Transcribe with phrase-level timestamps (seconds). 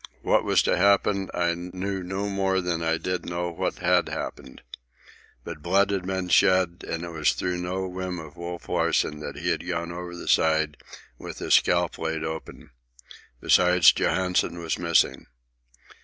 [0.23, 4.63] What was to happen I knew no more than did I know what had happened.
[5.43, 9.35] But blood had been shed, and it was through no whim of Wolf Larsen that
[9.37, 10.77] he had gone over the side
[11.19, 12.71] with his scalp laid open.
[13.41, 15.27] Besides, Johansen was missing.